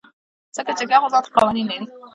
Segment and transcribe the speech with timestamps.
[0.55, 1.85] ځکه جرګه خو ځانته قوانين لري.